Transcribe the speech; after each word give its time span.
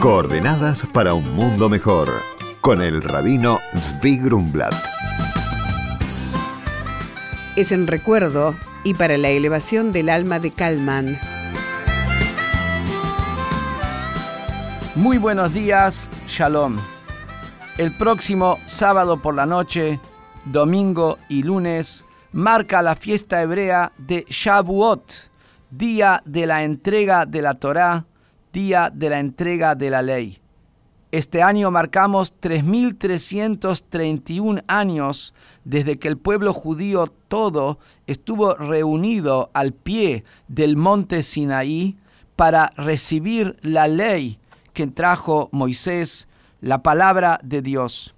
Coordenadas 0.00 0.86
para 0.92 1.12
un 1.12 1.34
mundo 1.34 1.68
mejor 1.68 2.08
con 2.60 2.82
el 2.82 3.02
rabino 3.02 3.58
Zvi 3.76 4.18
Grumblat. 4.18 4.72
Es 7.56 7.72
en 7.72 7.88
recuerdo 7.88 8.54
y 8.84 8.94
para 8.94 9.18
la 9.18 9.30
elevación 9.30 9.90
del 9.90 10.08
alma 10.08 10.38
de 10.38 10.52
Kalman. 10.52 11.18
Muy 14.94 15.18
buenos 15.18 15.52
días, 15.52 16.08
Shalom. 16.28 16.76
El 17.76 17.96
próximo 17.96 18.60
sábado 18.66 19.20
por 19.20 19.34
la 19.34 19.46
noche, 19.46 19.98
domingo 20.44 21.18
y 21.28 21.42
lunes 21.42 22.04
marca 22.30 22.82
la 22.82 22.94
fiesta 22.94 23.42
hebrea 23.42 23.90
de 23.98 24.24
Shavuot, 24.28 25.10
día 25.72 26.22
de 26.24 26.46
la 26.46 26.62
entrega 26.62 27.26
de 27.26 27.42
la 27.42 27.54
Torá, 27.54 28.04
día 28.52 28.90
de 28.92 29.10
la 29.10 29.20
entrega 29.20 29.74
de 29.74 29.90
la 29.90 30.02
ley. 30.02 30.40
Este 31.10 31.42
año 31.42 31.70
marcamos 31.70 32.34
3.331 32.40 34.62
años 34.68 35.32
desde 35.64 35.98
que 35.98 36.08
el 36.08 36.18
pueblo 36.18 36.52
judío 36.52 37.06
todo 37.28 37.78
estuvo 38.06 38.52
reunido 38.54 39.48
al 39.54 39.72
pie 39.72 40.24
del 40.48 40.76
monte 40.76 41.22
Sinaí 41.22 41.96
para 42.36 42.74
recibir 42.76 43.56
la 43.62 43.88
ley 43.88 44.38
que 44.74 44.86
trajo 44.86 45.48
Moisés, 45.50 46.28
la 46.60 46.82
palabra 46.82 47.40
de 47.42 47.62
Dios. 47.62 48.14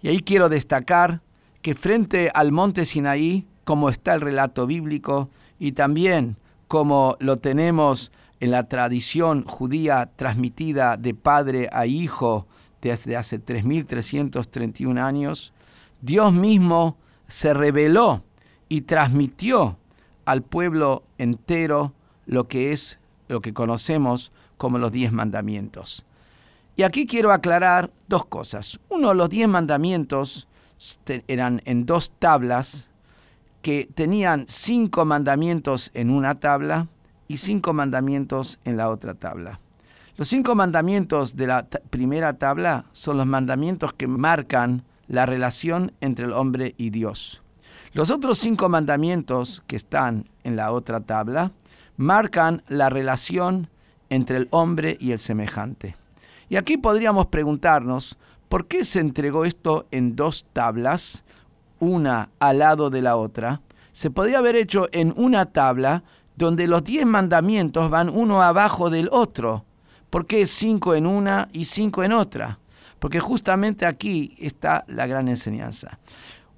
Y 0.00 0.08
ahí 0.08 0.20
quiero 0.20 0.48
destacar 0.48 1.20
que 1.60 1.74
frente 1.74 2.30
al 2.32 2.52
monte 2.52 2.86
Sinaí, 2.86 3.46
como 3.64 3.90
está 3.90 4.14
el 4.14 4.22
relato 4.22 4.66
bíblico, 4.66 5.28
y 5.58 5.72
también 5.72 6.38
como 6.68 7.18
lo 7.20 7.38
tenemos 7.38 8.12
en 8.40 8.50
la 8.50 8.68
tradición 8.68 9.44
judía 9.44 10.10
transmitida 10.16 10.96
de 10.96 11.14
padre 11.14 11.68
a 11.72 11.86
hijo 11.86 12.46
desde 12.80 13.16
hace 13.16 13.38
3.331 13.38 14.98
años, 14.98 15.52
Dios 16.00 16.32
mismo 16.32 16.96
se 17.28 17.52
reveló 17.52 18.24
y 18.68 18.82
transmitió 18.82 19.76
al 20.24 20.42
pueblo 20.42 21.04
entero 21.18 21.92
lo 22.26 22.48
que 22.48 22.72
es 22.72 22.98
lo 23.28 23.40
que 23.40 23.52
conocemos 23.52 24.32
como 24.56 24.78
los 24.78 24.90
diez 24.90 25.12
mandamientos. 25.12 26.04
Y 26.76 26.82
aquí 26.82 27.06
quiero 27.06 27.32
aclarar 27.32 27.90
dos 28.08 28.24
cosas. 28.24 28.80
Uno, 28.88 29.14
los 29.14 29.28
diez 29.28 29.48
mandamientos 29.48 30.48
eran 31.28 31.60
en 31.66 31.84
dos 31.84 32.12
tablas 32.18 32.88
que 33.62 33.88
tenían 33.94 34.46
cinco 34.48 35.04
mandamientos 35.04 35.90
en 35.92 36.10
una 36.10 36.40
tabla 36.40 36.88
y 37.30 37.36
cinco 37.36 37.72
mandamientos 37.72 38.58
en 38.64 38.76
la 38.76 38.88
otra 38.88 39.14
tabla. 39.14 39.60
Los 40.16 40.26
cinco 40.26 40.56
mandamientos 40.56 41.36
de 41.36 41.46
la 41.46 41.64
primera 41.64 42.32
tabla 42.38 42.86
son 42.90 43.18
los 43.18 43.26
mandamientos 43.26 43.92
que 43.92 44.08
marcan 44.08 44.82
la 45.06 45.26
relación 45.26 45.92
entre 46.00 46.24
el 46.24 46.32
hombre 46.32 46.74
y 46.76 46.90
Dios. 46.90 47.40
Los 47.92 48.10
otros 48.10 48.38
cinco 48.38 48.68
mandamientos 48.68 49.62
que 49.68 49.76
están 49.76 50.28
en 50.42 50.56
la 50.56 50.72
otra 50.72 51.02
tabla 51.02 51.52
marcan 51.96 52.64
la 52.66 52.90
relación 52.90 53.68
entre 54.08 54.36
el 54.36 54.48
hombre 54.50 54.96
y 54.98 55.12
el 55.12 55.20
semejante. 55.20 55.94
Y 56.48 56.56
aquí 56.56 56.78
podríamos 56.78 57.26
preguntarnos, 57.26 58.18
¿por 58.48 58.66
qué 58.66 58.82
se 58.82 58.98
entregó 58.98 59.44
esto 59.44 59.86
en 59.92 60.16
dos 60.16 60.46
tablas, 60.52 61.22
una 61.78 62.30
al 62.40 62.58
lado 62.58 62.90
de 62.90 63.02
la 63.02 63.14
otra? 63.14 63.60
Se 63.92 64.10
podría 64.10 64.38
haber 64.38 64.56
hecho 64.56 64.88
en 64.90 65.14
una 65.16 65.46
tabla 65.46 66.02
donde 66.40 66.66
los 66.66 66.82
diez 66.82 67.04
mandamientos 67.04 67.90
van 67.90 68.08
uno 68.08 68.42
abajo 68.42 68.88
del 68.88 69.10
otro. 69.12 69.66
¿Por 70.08 70.26
qué 70.26 70.46
cinco 70.46 70.94
en 70.94 71.06
una 71.06 71.48
y 71.52 71.66
cinco 71.66 72.02
en 72.02 72.12
otra? 72.12 72.58
Porque 72.98 73.20
justamente 73.20 73.84
aquí 73.84 74.34
está 74.38 74.84
la 74.88 75.06
gran 75.06 75.28
enseñanza. 75.28 75.98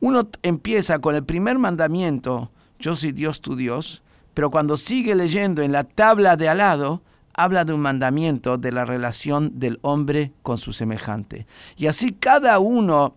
Uno 0.00 0.28
empieza 0.42 1.00
con 1.00 1.16
el 1.16 1.24
primer 1.24 1.58
mandamiento, 1.58 2.50
yo 2.78 2.94
soy 2.94 3.10
Dios 3.10 3.40
tu 3.40 3.56
Dios, 3.56 4.02
pero 4.34 4.52
cuando 4.52 4.76
sigue 4.76 5.16
leyendo 5.16 5.62
en 5.62 5.72
la 5.72 5.82
tabla 5.84 6.36
de 6.36 6.48
al 6.48 6.58
lado, 6.58 7.02
habla 7.34 7.64
de 7.64 7.72
un 7.72 7.80
mandamiento 7.80 8.58
de 8.58 8.70
la 8.70 8.84
relación 8.84 9.58
del 9.58 9.80
hombre 9.82 10.32
con 10.42 10.58
su 10.58 10.72
semejante. 10.72 11.46
Y 11.76 11.88
así 11.88 12.12
cada 12.12 12.60
uno 12.60 13.16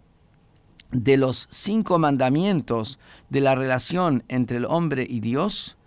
de 0.91 1.17
los 1.17 1.47
cinco 1.51 1.99
mandamientos 1.99 2.99
de 3.29 3.41
la 3.41 3.53
relación 3.53 4.23
entre 4.29 4.57
el 4.57 4.65
hombre 4.65 5.05
y 5.07 5.19
Dios, 5.19 5.77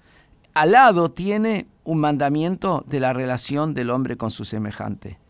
al 0.58 0.72
lado 0.72 1.12
tiene 1.12 1.68
un 1.84 2.00
mandamiento 2.00 2.84
de 2.88 2.98
la 2.98 3.12
relación 3.12 3.74
del 3.74 3.90
hombre 3.90 4.16
con 4.16 4.32
su 4.32 4.44
semejante. 4.44 5.20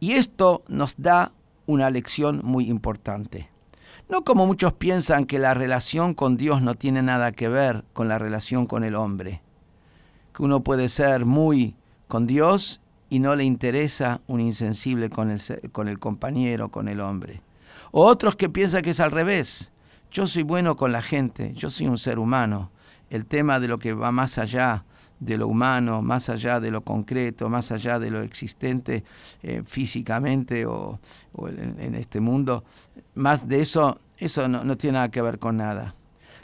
Y 0.00 0.12
esto 0.12 0.62
nos 0.66 0.94
da 0.96 1.32
una 1.66 1.90
lección 1.90 2.40
muy 2.42 2.70
importante. 2.70 3.50
No 4.08 4.24
como 4.24 4.46
muchos 4.46 4.72
piensan 4.72 5.26
que 5.26 5.38
la 5.38 5.52
relación 5.52 6.14
con 6.14 6.38
Dios 6.38 6.62
no 6.62 6.74
tiene 6.74 7.02
nada 7.02 7.32
que 7.32 7.50
ver 7.50 7.84
con 7.92 8.08
la 8.08 8.18
relación 8.18 8.64
con 8.64 8.82
el 8.82 8.94
hombre. 8.94 9.42
Que 10.34 10.42
uno 10.42 10.64
puede 10.64 10.88
ser 10.88 11.26
muy 11.26 11.76
con 12.06 12.26
Dios 12.26 12.80
y 13.10 13.18
no 13.18 13.36
le 13.36 13.44
interesa 13.44 14.22
un 14.26 14.40
insensible 14.40 15.10
con 15.10 15.30
el, 15.30 15.40
con 15.70 15.88
el 15.88 15.98
compañero, 15.98 16.70
con 16.70 16.88
el 16.88 17.00
hombre. 17.00 17.42
O 17.90 18.06
otros 18.06 18.36
que 18.36 18.48
piensan 18.48 18.80
que 18.80 18.90
es 18.90 19.00
al 19.00 19.10
revés. 19.10 19.70
Yo 20.10 20.26
soy 20.26 20.44
bueno 20.44 20.76
con 20.76 20.92
la 20.92 21.02
gente, 21.02 21.52
yo 21.52 21.68
soy 21.68 21.88
un 21.88 21.98
ser 21.98 22.18
humano. 22.18 22.70
El 23.10 23.26
tema 23.26 23.60
de 23.60 23.68
lo 23.68 23.78
que 23.78 23.92
va 23.92 24.12
más 24.12 24.38
allá 24.38 24.84
de 25.20 25.36
lo 25.36 25.48
humano, 25.48 26.02
más 26.02 26.28
allá 26.28 26.60
de 26.60 26.70
lo 26.70 26.82
concreto, 26.82 27.48
más 27.48 27.72
allá 27.72 27.98
de 27.98 28.10
lo 28.10 28.22
existente 28.22 29.04
eh, 29.42 29.62
físicamente 29.66 30.66
o, 30.66 31.00
en, 31.46 31.94
este 31.94 32.20
mundo, 32.20 32.64
más 33.14 33.48
de 33.48 33.60
eso, 33.60 33.98
eso 34.16 34.48
no, 34.48 34.64
no 34.64 34.76
tiene 34.76 34.94
nada 34.94 35.10
que 35.10 35.22
ver 35.22 35.38
con 35.38 35.56
nada. 35.56 35.94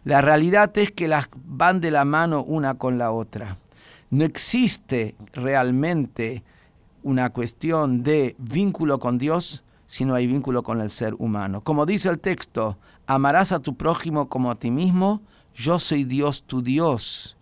La 0.05 0.21
realidad 0.21 0.77
es 0.77 0.91
que 0.91 1.09
las 1.09 1.29
van 1.35 1.81
de 1.81 1.91
la 1.91 2.05
mano 2.05 2.43
una 2.43 2.75
con 2.75 2.99
la 2.99 3.11
otra. 3.11 3.57
No 4.11 4.25
existe 4.25 5.15
realmente 5.33 6.43
una 7.03 7.31
cuestión 7.31 8.03
de 8.03 8.35
vínculo 8.39 8.99
con 8.99 9.19
Dios 9.19 9.65
si 9.94 10.05
no 10.05 10.16
hay 10.16 10.27
vínculo 10.27 10.65
con 10.65 10.81
el 10.81 10.91
ser 10.91 11.15
humano. 11.19 11.60
Como 11.60 11.87
dice 11.87 12.09
el 12.09 12.19
texto, 12.19 12.77
amarás 13.06 13.53
a 13.53 13.60
tu 13.60 13.77
prójimo 13.77 14.28
como 14.28 14.50
a 14.50 14.56
ti 14.56 14.72
mismo, 14.72 15.22
yo 15.55 15.78
soy 15.78 16.03
Dios 16.03 16.43
tu 16.43 16.62
Dios. 16.62 17.37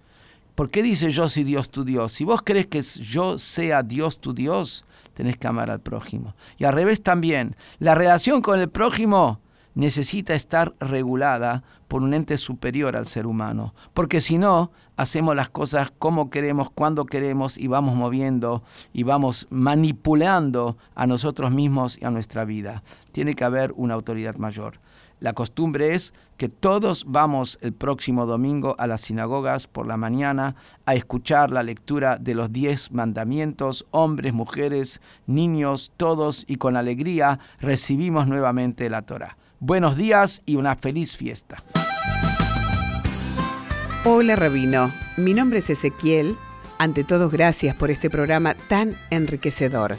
¿Por 0.54 0.68
qué 0.68 0.82
dice 0.82 1.10
yo 1.12 1.30
soy 1.30 1.44
Dios 1.44 1.70
tu 1.70 1.82
Dios? 1.82 2.12
Si 2.12 2.26
vos 2.26 2.42
crees 2.44 2.66
que 2.66 2.82
yo 2.82 3.38
sea 3.38 3.82
Dios 3.82 4.18
tu 4.18 4.34
Dios, 4.34 4.84
tenés 5.14 5.38
que 5.38 5.46
amar 5.46 5.70
al 5.70 5.80
prójimo. 5.80 6.34
Y 6.58 6.64
al 6.64 6.74
revés 6.74 7.02
también, 7.02 7.56
la 7.78 7.94
relación 7.94 8.42
con 8.42 8.60
el 8.60 8.68
prójimo 8.68 9.40
necesita 9.74 10.34
estar 10.34 10.74
regulada 10.80 11.62
por 11.88 12.02
un 12.02 12.14
ente 12.14 12.36
superior 12.38 12.96
al 12.96 13.06
ser 13.06 13.26
humano, 13.26 13.74
porque 13.94 14.20
si 14.20 14.38
no, 14.38 14.70
hacemos 14.96 15.36
las 15.36 15.50
cosas 15.50 15.92
como 15.98 16.30
queremos, 16.30 16.70
cuando 16.70 17.06
queremos 17.06 17.58
y 17.58 17.66
vamos 17.66 17.94
moviendo 17.94 18.62
y 18.92 19.02
vamos 19.02 19.46
manipulando 19.50 20.76
a 20.94 21.06
nosotros 21.06 21.50
mismos 21.50 21.98
y 22.00 22.04
a 22.04 22.10
nuestra 22.10 22.44
vida. 22.44 22.82
Tiene 23.12 23.34
que 23.34 23.44
haber 23.44 23.72
una 23.76 23.94
autoridad 23.94 24.36
mayor. 24.36 24.80
La 25.20 25.34
costumbre 25.34 25.94
es 25.94 26.14
que 26.36 26.48
todos 26.48 27.04
vamos 27.06 27.56
el 27.60 27.72
próximo 27.72 28.26
domingo 28.26 28.74
a 28.78 28.88
las 28.88 29.02
sinagogas 29.02 29.68
por 29.68 29.86
la 29.86 29.96
mañana 29.96 30.56
a 30.84 30.96
escuchar 30.96 31.52
la 31.52 31.62
lectura 31.62 32.18
de 32.18 32.34
los 32.34 32.52
diez 32.52 32.90
mandamientos, 32.90 33.86
hombres, 33.92 34.32
mujeres, 34.32 35.00
niños, 35.28 35.92
todos 35.96 36.44
y 36.48 36.56
con 36.56 36.76
alegría 36.76 37.38
recibimos 37.60 38.26
nuevamente 38.26 38.90
la 38.90 39.02
Torah. 39.02 39.36
Buenos 39.64 39.96
días 39.96 40.42
y 40.44 40.56
una 40.56 40.74
feliz 40.74 41.16
fiesta. 41.16 41.62
Hola 44.04 44.34
Rabino, 44.34 44.90
mi 45.16 45.34
nombre 45.34 45.60
es 45.60 45.70
Ezequiel. 45.70 46.34
Ante 46.78 47.04
todo, 47.04 47.30
gracias 47.30 47.76
por 47.76 47.92
este 47.92 48.10
programa 48.10 48.56
tan 48.66 48.98
enriquecedor. 49.10 49.98